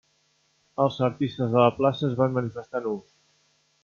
[0.85, 3.13] Els artistes de la plaça es van manifestar nus.